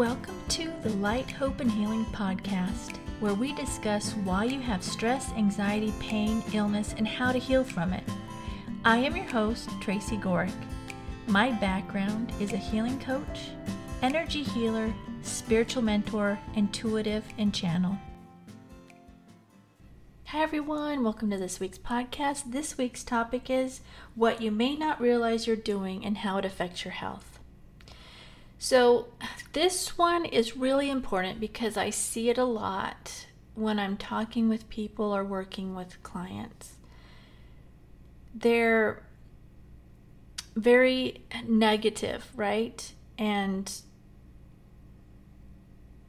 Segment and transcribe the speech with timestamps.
[0.00, 5.30] Welcome to the Light, Hope, and Healing podcast, where we discuss why you have stress,
[5.32, 8.02] anxiety, pain, illness, and how to heal from it.
[8.82, 10.54] I am your host, Tracy Gohrick.
[11.26, 13.50] My background is a healing coach,
[14.00, 14.90] energy healer,
[15.20, 17.98] spiritual mentor, intuitive, and channel.
[20.28, 21.04] Hi, everyone.
[21.04, 22.52] Welcome to this week's podcast.
[22.52, 23.82] This week's topic is
[24.14, 27.29] what you may not realize you're doing and how it affects your health.
[28.62, 29.08] So,
[29.54, 34.68] this one is really important because I see it a lot when I'm talking with
[34.68, 36.74] people or working with clients.
[38.34, 39.02] They're
[40.54, 42.92] very negative, right?
[43.16, 43.72] And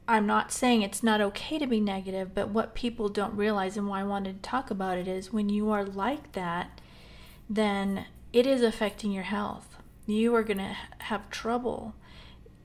[0.06, 3.88] I'm not saying it's not okay to be negative, but what people don't realize and
[3.88, 6.82] why I wanted to talk about it is when you are like that,
[7.48, 9.78] then it is affecting your health.
[10.04, 11.94] You are going to have trouble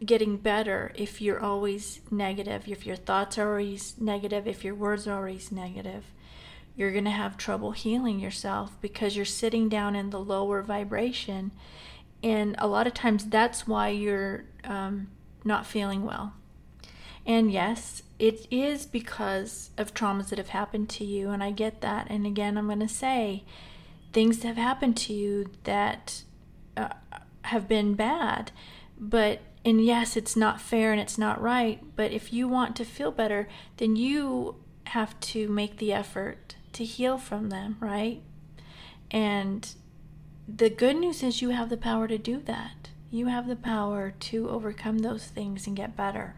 [0.06, 5.08] getting better if you're always negative, if your thoughts are always negative, if your words
[5.08, 6.06] are always negative.
[6.76, 11.52] You're going to have trouble healing yourself because you're sitting down in the lower vibration.
[12.22, 15.08] And a lot of times that's why you're um,
[15.44, 16.34] not feeling well.
[17.26, 21.32] And yes, it is because of traumas that have happened to you.
[21.32, 22.08] And I get that.
[22.09, 23.44] And again, I'm going to say
[24.14, 26.23] things have happened to you that
[26.78, 26.89] uh,
[27.44, 28.52] have been bad.
[29.00, 32.86] But and yes, it's not fair and it's not right, but if you want to
[32.86, 38.22] feel better, then you have to make the effort to heal from them, right?
[39.12, 39.70] And
[40.48, 42.92] the good news is you have the power to do that.
[43.12, 46.36] You have the power to overcome those things and get better.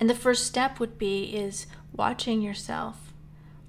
[0.00, 3.12] And the first step would be is watching yourself.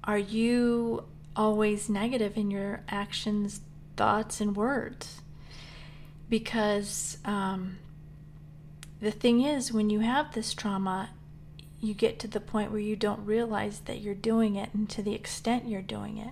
[0.02, 1.04] Are you
[1.36, 3.60] always negative in your actions,
[3.98, 5.20] thoughts, and words?
[6.32, 7.76] Because um,
[9.02, 11.10] the thing is, when you have this trauma,
[11.78, 15.02] you get to the point where you don't realize that you're doing it and to
[15.02, 16.30] the extent you're doing it.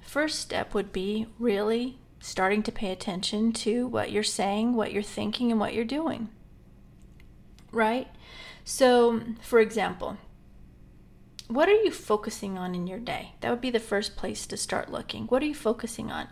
[0.00, 5.02] First step would be really starting to pay attention to what you're saying, what you're
[5.02, 6.30] thinking, and what you're doing.
[7.70, 8.08] Right?
[8.64, 10.16] So, for example,
[11.48, 13.32] what are you focusing on in your day?
[13.40, 15.24] That would be the first place to start looking.
[15.24, 16.28] What are you focusing on?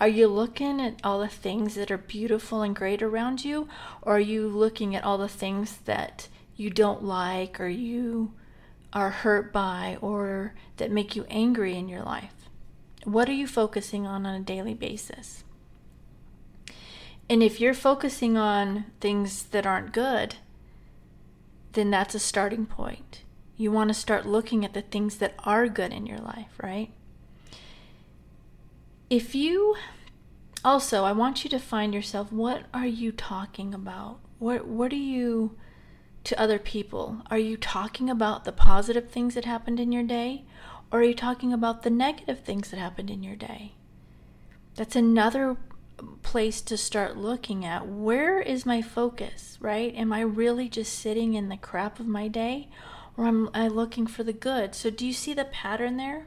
[0.00, 3.68] Are you looking at all the things that are beautiful and great around you?
[4.02, 8.32] Or are you looking at all the things that you don't like or you
[8.92, 12.34] are hurt by or that make you angry in your life?
[13.04, 15.44] What are you focusing on on a daily basis?
[17.30, 20.36] And if you're focusing on things that aren't good,
[21.74, 23.22] then that's a starting point
[23.56, 26.90] you want to start looking at the things that are good in your life, right?
[29.08, 29.76] If you
[30.64, 34.18] also, I want you to find yourself what are you talking about?
[34.38, 35.56] What what are you
[36.24, 37.22] to other people?
[37.30, 40.44] Are you talking about the positive things that happened in your day
[40.90, 43.74] or are you talking about the negative things that happened in your day?
[44.74, 45.56] That's another
[46.22, 49.94] place to start looking at where is my focus, right?
[49.94, 52.68] Am I really just sitting in the crap of my day
[53.16, 54.74] or am I looking for the good?
[54.74, 56.26] So, do you see the pattern there?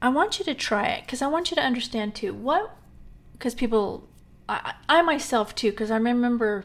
[0.00, 2.76] I want you to try it because I want you to understand too what,
[3.32, 4.08] because people,
[4.48, 6.64] I, I myself too, because I remember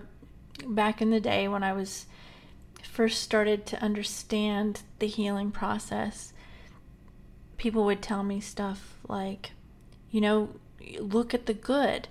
[0.65, 2.05] back in the day when I was
[2.83, 6.33] first started to understand the healing process,
[7.57, 9.51] people would tell me stuff like,
[10.09, 10.49] you know,
[10.99, 12.07] look at the good.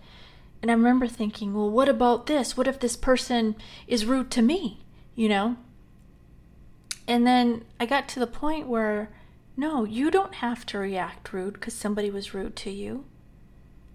[0.62, 2.56] And I remember thinking, well, what about this?
[2.56, 3.56] What if this person
[3.86, 4.80] is rude to me?
[5.14, 5.56] You know?
[7.10, 9.10] And then I got to the point where
[9.56, 13.04] no, you don't have to react rude because somebody was rude to you.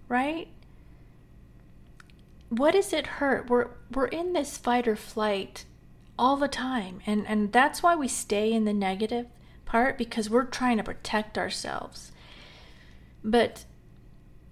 [0.06, 0.48] Right?
[2.50, 3.48] What does it hurt?
[3.48, 5.64] We're we're in this fight or flight
[6.18, 7.00] all the time.
[7.06, 9.28] And and that's why we stay in the negative
[9.64, 12.12] part because we're trying to protect ourselves.
[13.24, 13.64] But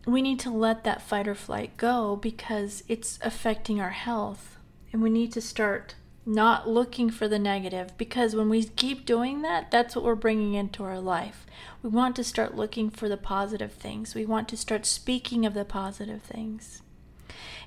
[0.07, 4.57] we need to let that fight or flight go because it's affecting our health.
[4.91, 5.97] And we need to start
[6.27, 10.55] not looking for the negative because when we keep doing that, that's what we're bringing
[10.55, 11.47] into our life.
[11.83, 14.15] We want to start looking for the positive things.
[14.15, 16.83] We want to start speaking of the positive things.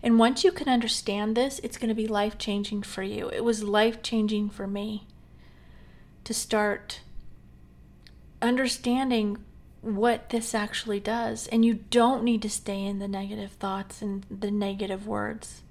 [0.01, 3.29] And once you can understand this, it's going to be life changing for you.
[3.29, 5.07] It was life changing for me
[6.23, 7.01] to start
[8.41, 9.37] understanding
[9.81, 11.47] what this actually does.
[11.47, 15.63] And you don't need to stay in the negative thoughts and the negative words.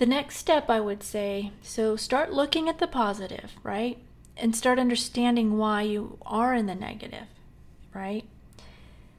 [0.00, 3.98] The next step, I would say, so start looking at the positive, right?
[4.34, 7.26] And start understanding why you are in the negative,
[7.92, 8.24] right?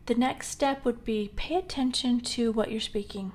[0.07, 3.31] The next step would be pay attention to what you're speaking.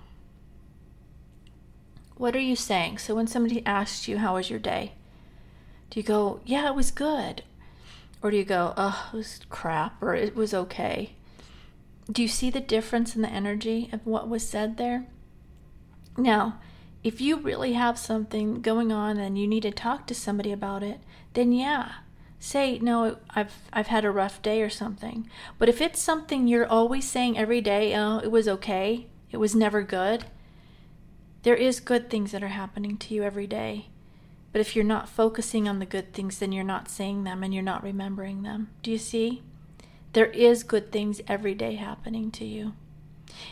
[2.16, 2.98] What are you saying?
[2.98, 4.94] So when somebody asks you, How was your day?
[5.90, 7.44] Do you go, Yeah, it was good?
[8.22, 11.12] Or do you go, Oh, it was crap, or it was okay?
[12.10, 15.06] Do you see the difference in the energy of what was said there?
[16.18, 16.58] Now,
[17.06, 20.82] if you really have something going on and you need to talk to somebody about
[20.82, 20.98] it,
[21.34, 21.92] then yeah,
[22.40, 25.30] say no i've i've had a rough day or something.
[25.56, 29.54] But if it's something you're always saying every day oh it was okay it was
[29.54, 30.26] never good
[31.44, 33.86] there is good things that are happening to you every day.
[34.50, 37.54] But if you're not focusing on the good things then you're not saying them and
[37.54, 38.70] you're not remembering them.
[38.82, 39.44] Do you see?
[40.12, 42.72] There is good things every day happening to you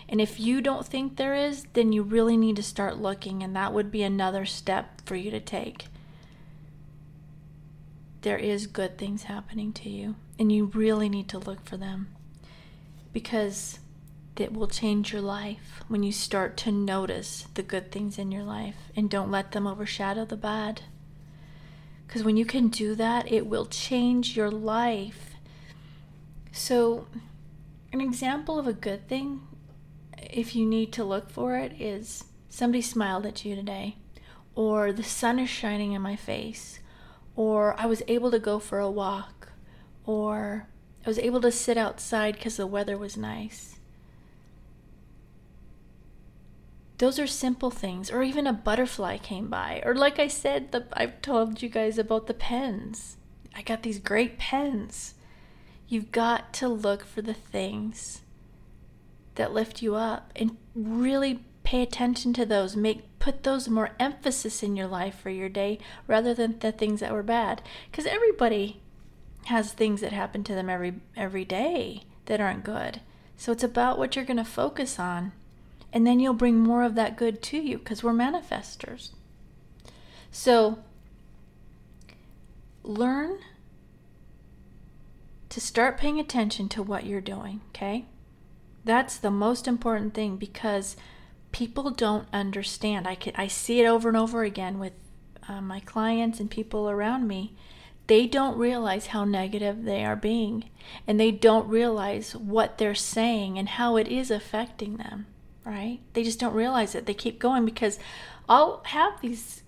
[0.08, 3.54] and if you don't think there is then you really need to start looking and
[3.54, 5.86] that would be another step for you to take
[8.24, 12.08] there is good things happening to you, and you really need to look for them
[13.12, 13.78] because
[14.38, 18.42] it will change your life when you start to notice the good things in your
[18.42, 20.80] life and don't let them overshadow the bad.
[22.06, 25.34] Because when you can do that, it will change your life.
[26.50, 27.06] So,
[27.92, 29.42] an example of a good thing,
[30.34, 33.96] if you need to look for it, is somebody smiled at you today,
[34.56, 36.80] or the sun is shining in my face,
[37.36, 39.52] or I was able to go for a walk,
[40.04, 40.66] or
[41.06, 43.76] I was able to sit outside because the weather was nice.
[46.98, 50.86] Those are simple things, or even a butterfly came by, or like I said, the,
[50.94, 53.18] I've told you guys about the pens.
[53.54, 55.14] I got these great pens.
[55.86, 58.22] You've got to look for the things
[59.34, 62.76] that lift you up and really pay attention to those.
[62.76, 67.00] Make put those more emphasis in your life for your day rather than the things
[67.00, 67.62] that were bad.
[67.90, 68.80] Because everybody
[69.46, 73.00] has things that happen to them every every day that aren't good.
[73.36, 75.32] So it's about what you're going to focus on.
[75.92, 79.10] And then you'll bring more of that good to you because we're manifestors.
[80.30, 80.80] So
[82.82, 83.38] learn
[85.48, 88.04] to start paying attention to what you're doing okay
[88.84, 90.96] that's the most important thing because
[91.52, 93.06] people don't understand.
[93.06, 94.92] I, can, I see it over and over again with
[95.48, 97.54] uh, my clients and people around me.
[98.06, 100.64] They don't realize how negative they are being,
[101.06, 105.26] and they don't realize what they're saying and how it is affecting them,
[105.64, 106.00] right?
[106.12, 107.06] They just don't realize it.
[107.06, 107.98] They keep going because
[108.46, 109.62] I'll have these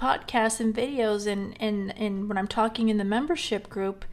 [0.00, 4.04] podcasts and videos, and, and, and when I'm talking in the membership group,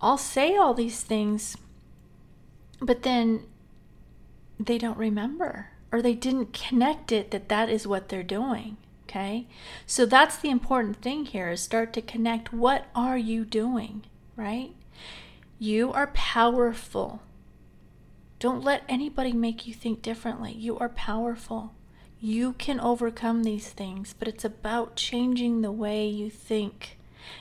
[0.00, 1.56] I'll say all these things,
[2.84, 3.44] but then
[4.60, 8.76] they don't remember or they didn't connect it that that is what they're doing
[9.08, 9.46] okay?
[9.86, 14.04] So that's the important thing here is start to connect what are you doing
[14.36, 14.74] right?
[15.58, 17.22] You are powerful.
[18.40, 20.52] Don't let anybody make you think differently.
[20.52, 21.72] You are powerful.
[22.20, 26.98] You can overcome these things but it's about changing the way you think.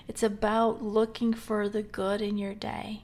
[0.07, 3.03] It's about looking for the good in your day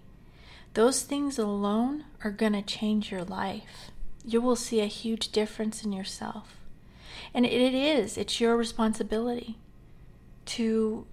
[0.74, 3.92] those things alone are going to change your life
[4.26, 6.58] you will see a huge difference in yourself.
[7.34, 9.58] And it is, it's your responsibility
[10.46, 11.06] to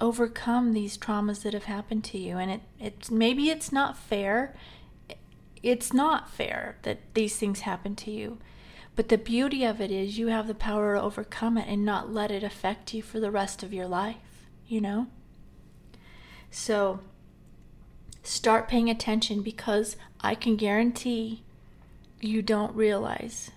[0.00, 2.36] overcome these traumas that have happened to you.
[2.38, 4.54] And it, it's maybe it's not fair.
[5.62, 8.38] It's not fair that these things happen to you.
[8.96, 12.12] But the beauty of it is you have the power to overcome it and not
[12.12, 15.08] let it affect you for the rest of your life, you know?
[16.50, 17.00] So
[18.24, 21.42] start paying attention because I can guarantee
[22.20, 23.50] you don't realize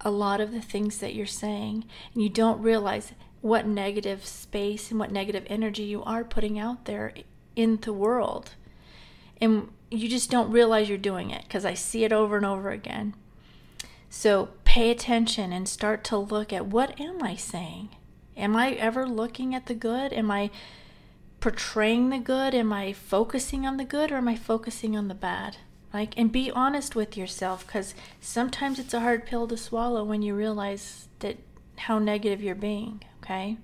[0.00, 4.90] a lot of the things that you're saying, and you don't realize what negative space
[4.90, 7.12] and what negative energy you are putting out there
[7.56, 8.54] in the world.
[9.40, 12.70] And you just don't realize you're doing it because I see it over and over
[12.70, 13.14] again.
[14.10, 17.90] So pay attention and start to look at what am I saying?
[18.36, 20.12] Am I ever looking at the good?
[20.12, 20.50] Am I
[21.40, 22.54] portraying the good?
[22.54, 25.56] Am I focusing on the good or am I focusing on the bad?
[25.92, 30.22] like and be honest with yourself because sometimes it's a hard pill to swallow when
[30.22, 31.36] you realize that
[31.76, 33.56] how negative you're being okay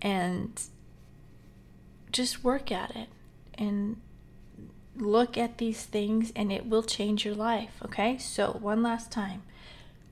[0.00, 0.64] and
[2.12, 3.08] just work at it
[3.54, 3.96] and
[4.96, 9.42] look at these things and it will change your life okay so one last time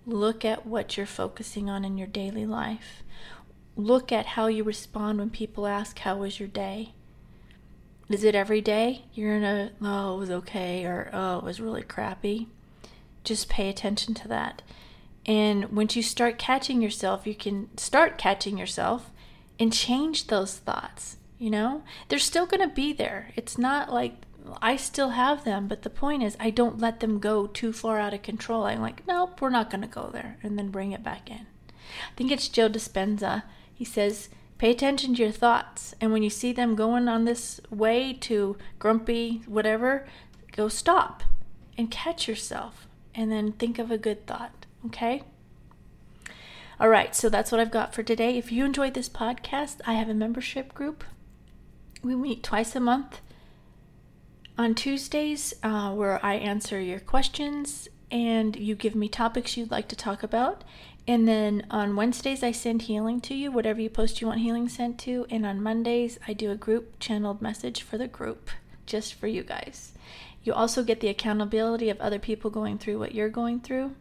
[0.05, 3.05] look at what you're focusing on in your daily life
[3.77, 6.93] look at how you respond when people ask how was your day
[8.13, 9.05] is it every day?
[9.15, 12.49] You're in a, oh, it was okay, or oh, it was really crappy.
[13.25, 14.63] Just pay attention to that.
[15.25, 19.11] And once you start catching yourself, you can start catching yourself
[19.59, 21.17] and change those thoughts.
[21.39, 23.31] You know, they're still going to be there.
[23.35, 24.15] It's not like
[24.61, 27.99] I still have them, but the point is, I don't let them go too far
[27.99, 28.65] out of control.
[28.65, 31.47] I'm like, nope, we're not going to go there, and then bring it back in.
[31.79, 33.45] I think it's Joe Dispenza.
[33.83, 35.93] He says, pay attention to your thoughts.
[36.01, 40.07] And when you see them going on this way to grumpy, whatever,
[40.53, 41.25] go stop
[41.77, 44.67] and catch yourself and then think of a good thought.
[44.87, 45.25] Okay?
[46.79, 48.39] All right, so that's what I've got for today.
[48.39, 51.03] If you enjoyed this podcast, I have a membership group.
[52.05, 53.21] We meet twice a month
[54.57, 59.89] on Tuesdays uh, where I answer your questions and you give me topics you'd like
[59.89, 60.63] to talk about.
[61.07, 64.69] And then on Wednesdays, I send healing to you, whatever you post you want healing
[64.69, 65.27] sent to.
[65.31, 68.51] And on Mondays, I do a group channeled message for the group,
[68.87, 69.93] just for you guys.
[70.45, 73.95] You also get the accountability of other people going through what you're going through.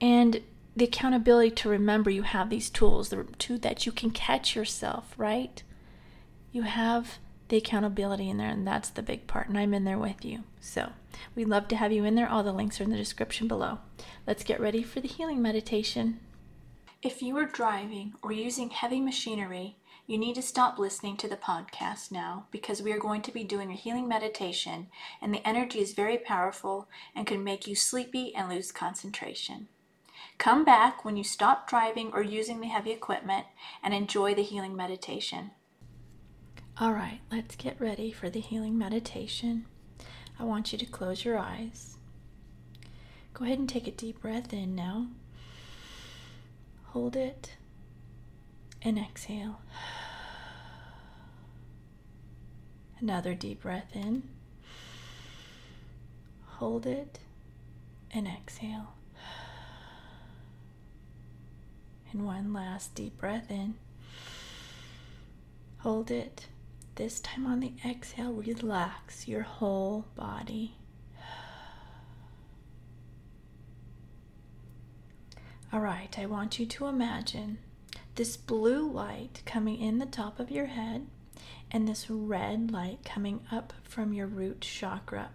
[0.00, 0.42] And
[0.76, 5.62] the accountability to remember you have these tools to that you can catch yourself, right?
[6.52, 9.48] You have the accountability in there, and that's the big part.
[9.48, 10.44] And I'm in there with you.
[10.60, 10.92] So
[11.34, 12.28] we'd love to have you in there.
[12.28, 13.78] All the links are in the description below.
[14.26, 16.20] Let's get ready for the healing meditation.
[17.02, 21.36] If you are driving or using heavy machinery, you need to stop listening to the
[21.36, 24.88] podcast now because we are going to be doing a healing meditation,
[25.20, 29.68] and the energy is very powerful and can make you sleepy and lose concentration.
[30.36, 33.46] Come back when you stop driving or using the heavy equipment
[33.82, 35.52] and enjoy the healing meditation.
[36.80, 39.66] All right, let's get ready for the healing meditation.
[40.40, 41.96] I want you to close your eyes.
[43.32, 45.06] Go ahead and take a deep breath in now.
[46.86, 47.54] Hold it
[48.82, 49.60] and exhale.
[52.98, 54.24] Another deep breath in.
[56.44, 57.20] Hold it
[58.10, 58.94] and exhale.
[62.10, 63.74] And one last deep breath in.
[65.78, 66.46] Hold it
[66.96, 70.76] this time on the exhale, relax your whole body.
[75.72, 77.58] All right, I want you to imagine
[78.14, 81.08] this blue light coming in the top of your head
[81.70, 85.30] and this red light coming up from your root chakra,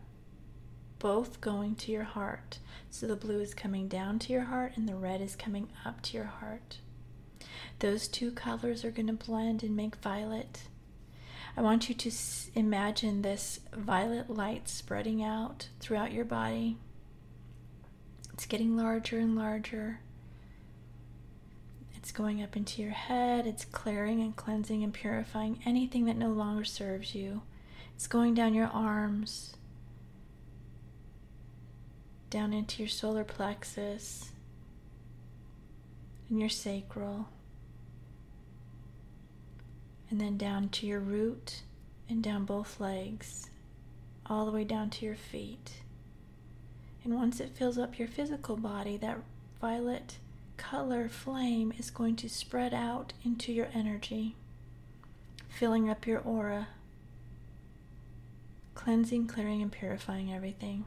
[0.98, 2.60] both going to your heart.
[2.90, 6.02] So the blue is coming down to your heart and the red is coming up
[6.04, 6.78] to your heart.
[7.80, 10.64] Those two colors are going to blend and make violet.
[11.58, 12.12] I want you to
[12.56, 16.78] imagine this violet light spreading out throughout your body.
[18.34, 20.00] It's getting larger and larger.
[21.96, 23.46] It's going up into your head.
[23.46, 27.42] It's clearing and cleansing and purifying anything that no longer serves you.
[27.96, 29.58] It's going down your arms,
[32.30, 34.32] down into your solar plexus,
[36.30, 37.28] and your sacral
[40.10, 41.62] and then down to your root
[42.10, 43.50] and down both legs,
[44.26, 45.82] all the way down to your feet.
[47.04, 49.20] And once it fills up your physical body, that
[49.62, 50.18] violet
[50.58, 54.36] color flame is going to spread out into your energy,
[55.48, 56.68] filling up your aura,
[58.76, 60.86] cleansing, clearing, and purifying everything.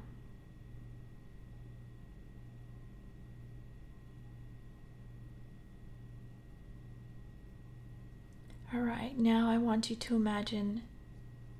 [8.74, 10.80] All right, now I want you to imagine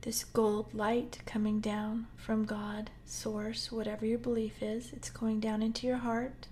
[0.01, 4.95] this gold light coming down from God, Source, whatever your belief is.
[4.95, 6.47] It's going down into your heart.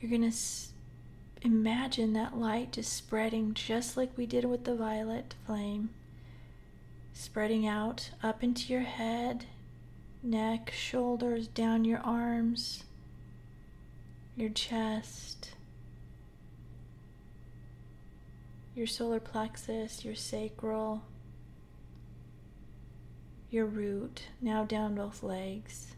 [0.00, 0.72] You're going to s-
[1.42, 5.90] imagine that light just spreading just like we did with the violet flame,
[7.12, 9.44] spreading out up into your head,
[10.24, 12.82] neck, shoulders, down your arms,
[14.36, 15.52] your chest
[18.80, 21.02] your solar plexus, your sacral,
[23.50, 25.88] your root, now down both legs.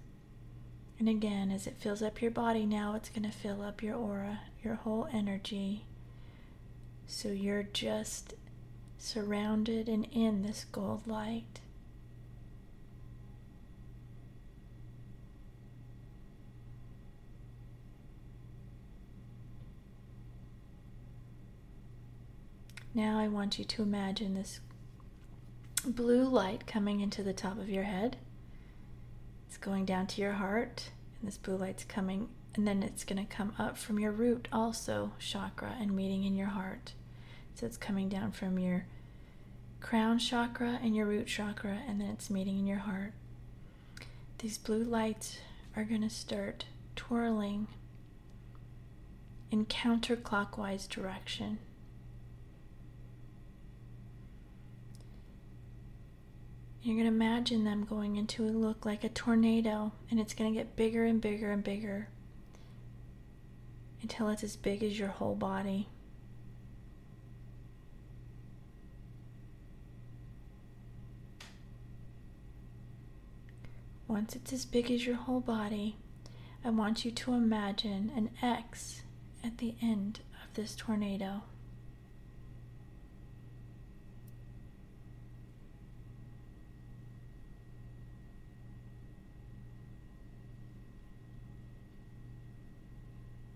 [0.98, 3.94] And again, as it fills up your body, now it's going to fill up your
[3.94, 5.84] aura, your whole energy.
[7.06, 8.34] So you're just
[8.98, 11.60] surrounded and in this gold light.
[22.94, 24.60] Now I want you to imagine this
[25.86, 28.18] blue light coming into the top of your head.
[29.48, 33.24] It's going down to your heart, and this blue light's coming, and then it's going
[33.24, 36.92] to come up from your root, also chakra, and meeting in your heart.
[37.54, 38.84] So it's coming down from your
[39.80, 43.14] crown chakra and your root chakra, and then it's meeting in your heart.
[44.38, 45.38] These blue lights
[45.76, 47.68] are going to start twirling
[49.50, 51.58] in counterclockwise direction.
[56.82, 60.52] You're going to imagine them going into a look like a tornado, and it's going
[60.52, 62.08] to get bigger and bigger and bigger.
[64.02, 65.88] until it's as big as your whole body.
[74.08, 75.96] Once it's as big as your whole body,
[76.64, 79.02] I want you to imagine an X
[79.42, 81.42] at the end of this tornado.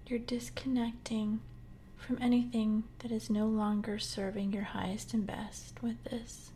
[0.07, 1.41] You're disconnecting
[1.97, 6.51] from anything that is no longer serving your highest and best with this.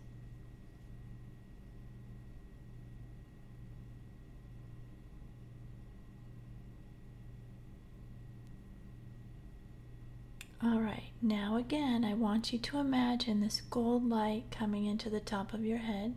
[10.62, 15.18] All right, now again, I want you to imagine this gold light coming into the
[15.18, 16.14] top of your head.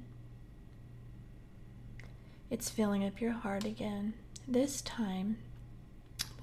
[2.52, 4.13] It's filling up your heart again.
[4.48, 5.38] This time,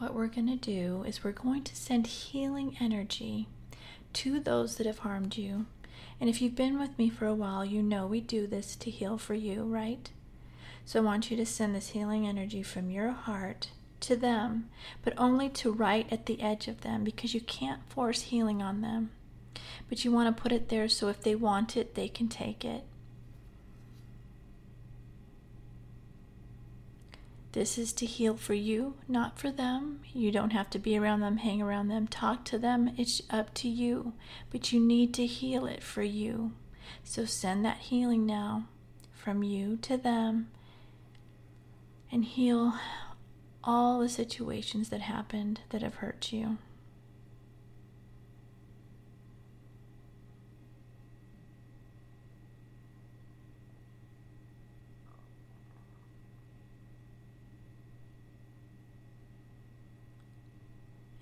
[0.01, 3.47] what we're going to do is we're going to send healing energy
[4.15, 5.67] to those that have harmed you.
[6.19, 8.91] And if you've been with me for a while, you know we do this to
[8.91, 10.11] heal for you, right?
[10.87, 13.69] So I want you to send this healing energy from your heart
[14.01, 14.71] to them,
[15.05, 18.81] but only to right at the edge of them because you can't force healing on
[18.81, 19.11] them.
[19.91, 22.65] But you want to put it there so if they want it, they can take
[22.65, 22.85] it.
[27.53, 30.01] This is to heal for you, not for them.
[30.13, 32.93] You don't have to be around them, hang around them, talk to them.
[32.97, 34.13] It's up to you.
[34.51, 36.53] But you need to heal it for you.
[37.03, 38.67] So send that healing now
[39.13, 40.49] from you to them
[42.13, 42.75] and heal
[43.65, 46.59] all the situations that happened that have hurt you.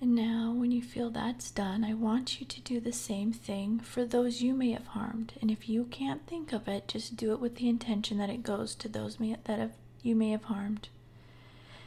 [0.09, 3.79] And now, when you feel that's done, I want you to do the same thing
[3.79, 5.33] for those you may have harmed.
[5.39, 8.41] And if you can't think of it, just do it with the intention that it
[8.41, 10.89] goes to those may, that have, you may have harmed.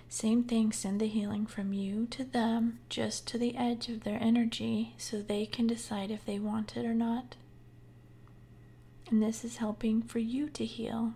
[0.08, 4.22] Same thing, send the healing from you to them, just to the edge of their
[4.22, 7.34] energy, so they can decide if they want it or not.
[9.10, 11.14] And this is helping for you to heal.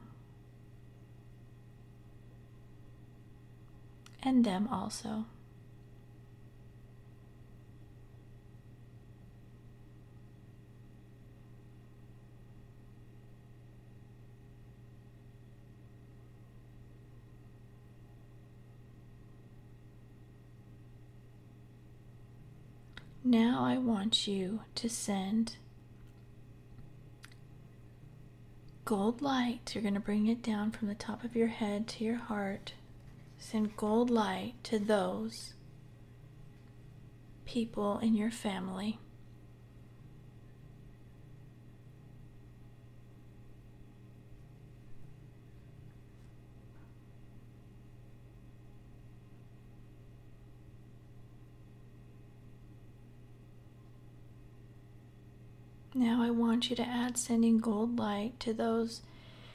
[4.25, 5.27] And them also.
[23.29, 25.57] Now I want you to send
[28.85, 29.73] gold light.
[29.75, 32.75] You're going to bring it down from the top of your head to your heart.
[33.37, 35.55] Send gold light to those
[37.45, 39.01] people in your family
[55.97, 59.01] Now I want you to add sending gold light to those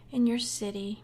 [0.09, 1.03] in your city.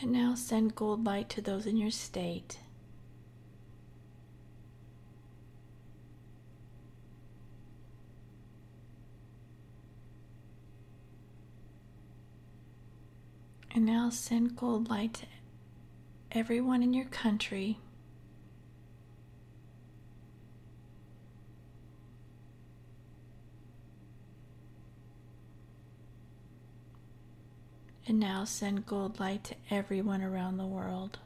[0.00, 2.56] And now send gold light to those in your state.
[13.74, 15.26] And now send gold light to
[16.30, 17.78] everyone in your country.
[28.06, 31.18] And now send gold light to everyone around the world.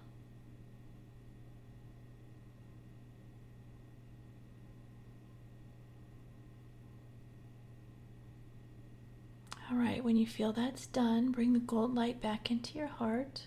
[9.68, 13.43] All right, when you feel that's done, bring the gold light back into your heart.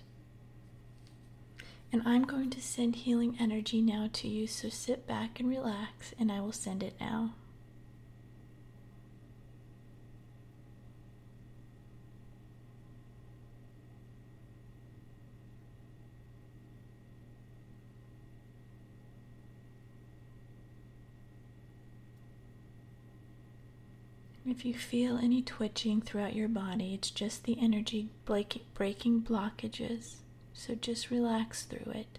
[1.92, 6.14] And I'm going to send healing energy now to you, so sit back and relax,
[6.18, 7.34] and I will send it now.
[24.46, 30.16] If you feel any twitching throughout your body, it's just the energy breaking blockages.
[30.54, 32.18] So just relax through it.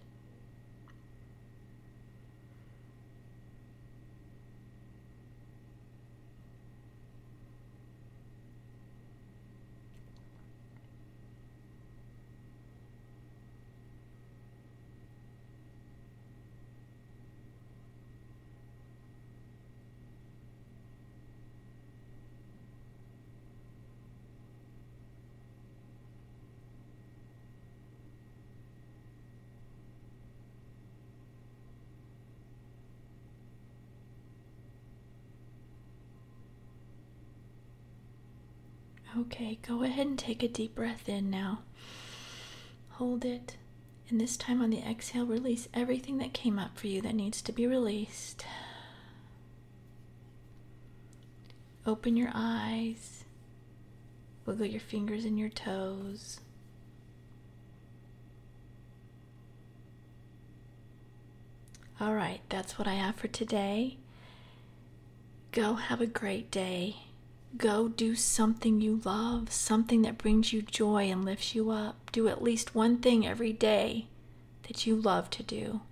[39.18, 41.60] Okay, go ahead and take a deep breath in now.
[42.92, 43.56] Hold it.
[44.08, 47.42] And this time on the exhale, release everything that came up for you that needs
[47.42, 48.44] to be released.
[51.86, 53.24] Open your eyes.
[54.46, 56.40] Wiggle your fingers and your toes.
[62.00, 63.98] All right, that's what I have for today.
[65.52, 66.96] Go have a great day.
[67.56, 72.10] Go do something you love, something that brings you joy and lifts you up.
[72.10, 74.06] Do at least one thing every day
[74.66, 75.82] that you love to do.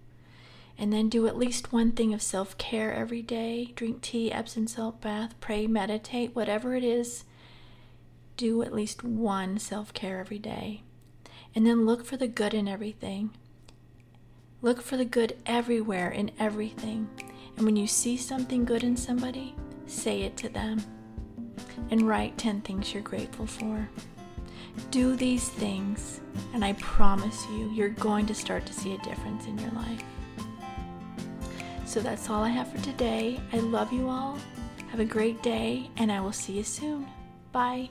[0.79, 3.73] And then do at least one thing of self care every day.
[3.75, 7.25] Drink tea, Epsom salt bath, pray, meditate, whatever it is.
[8.39, 10.83] Do at least one self care every day.
[11.55, 13.31] And then look for the good in everything.
[14.63, 17.11] Look for the good everywhere in everything.
[17.57, 19.55] And when you see something good in somebody,
[19.87, 20.83] say it to them.
[21.91, 23.89] And write 10 things you're grateful for.
[24.91, 26.21] Do these things,
[26.55, 30.03] and I promise you, you're going to start to see a difference in your life.
[31.85, 33.41] So that's all I have for today.
[33.53, 34.39] I love you all.
[34.91, 37.09] Have a great day, and I will see you soon.
[37.53, 37.91] Bye.